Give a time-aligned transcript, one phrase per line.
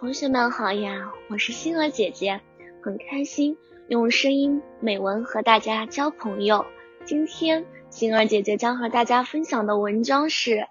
[0.00, 2.40] 同学们好呀，我是星儿姐姐，
[2.82, 3.54] 很开心
[3.88, 6.64] 用声音美文和大家交朋友。
[7.04, 10.52] 今天星儿姐姐将和大家分享的文章是《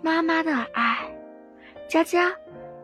[0.00, 0.96] 妈妈的爱》。
[1.90, 2.34] 佳佳，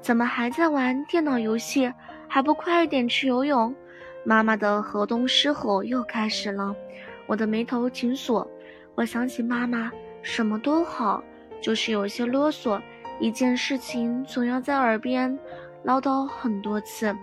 [0.03, 1.91] 怎么还在玩电脑游戏？
[2.29, 3.75] 还不快一点去游泳？
[4.23, 6.77] 妈妈的河东狮吼又开始了，
[7.27, 8.47] 我的眉头紧锁。
[8.95, 9.91] 我想起妈妈
[10.21, 11.25] 什么都好，
[11.59, 12.79] 就是有些啰嗦，
[13.19, 15.39] 一件事情总要在耳边。
[15.83, 17.15] 唠叨很多次，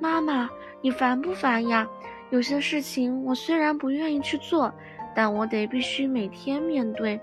[0.00, 0.48] 妈妈，
[0.80, 1.86] 你烦不烦呀？
[2.30, 4.72] 有些事情我虽然不愿意去做，
[5.14, 7.20] 但我得必须每天面对。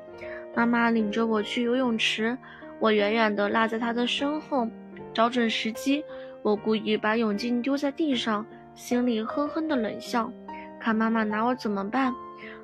[0.55, 2.38] 妈妈领着我去游泳池，
[2.79, 4.67] 我远远地落在她的身后，
[5.13, 6.03] 找准时机，
[6.41, 10.31] 我故意把泳镜丢在地上，心里哼哼的冷笑，
[10.79, 12.13] 看妈妈拿我怎么办。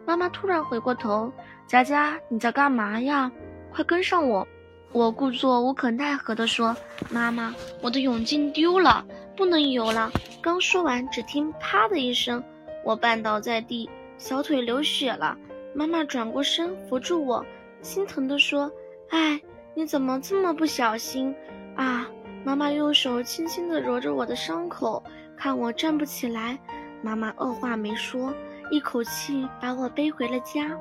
[0.05, 1.31] 妈妈突然回过头
[1.67, 3.31] ：“佳佳，你在干嘛呀？
[3.71, 4.47] 快跟上我。”
[4.93, 6.75] 我故作无可奈何地说
[7.09, 9.05] ：“妈妈，我的泳镜丢了，
[9.37, 10.11] 不能游了。”
[10.43, 12.43] 刚说完，只听“啪”的一声，
[12.83, 15.37] 我绊倒在地，小腿流血了。
[15.73, 17.45] 妈妈转过身扶住我，
[17.81, 18.69] 心疼地说
[19.11, 19.41] ：“哎，
[19.73, 21.33] 你怎么这么不小心
[21.77, 22.05] 啊？”
[22.43, 25.01] 妈妈用手轻轻地揉着我的伤口，
[25.37, 26.59] 看我站不起来，
[27.01, 28.33] 妈妈二话没说，
[28.71, 30.77] 一口气把我背回了家。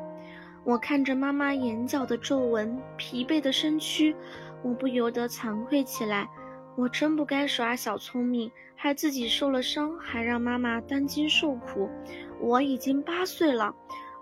[0.71, 4.15] 我看着妈妈眼角的皱纹，疲惫的身躯，
[4.63, 6.31] 我不由得惭愧起来。
[6.77, 11.91] 我真不该耍小聪明，害自己受了伤，还让妈妈担惊受苦。
[12.39, 13.75] 我已经八岁了，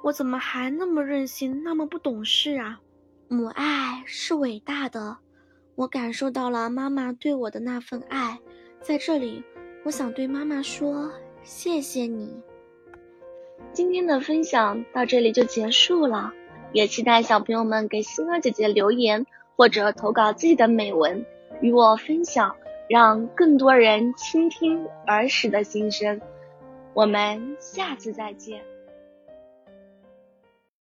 [0.02, 2.80] 我怎么还那么任性，那么不懂事啊？
[3.28, 5.18] 母爱是伟大的，
[5.74, 8.38] 我感受到了妈妈对我的那份爱。
[8.80, 9.44] 在这里，
[9.84, 12.34] 我想对妈妈说：谢谢你。
[13.78, 16.32] 今天的分享到这里就结束了，
[16.72, 21.24] 也期待小朋友们给星儿姐姐留言或者投稿自己的美文
[21.60, 22.56] 与我分享，
[22.88, 26.20] 让更多人倾听儿时的心声。
[26.92, 28.62] 我们下次再见。